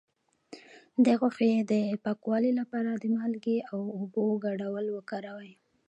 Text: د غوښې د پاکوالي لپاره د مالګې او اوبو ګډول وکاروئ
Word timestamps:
د 1.05 1.07
غوښې 1.19 1.51
د 1.71 1.73
پاکوالي 2.03 2.51
لپاره 2.59 2.91
د 2.95 3.03
مالګې 3.15 3.57
او 3.71 3.79
اوبو 3.97 4.23
ګډول 4.45 4.85
وکاروئ 4.91 5.53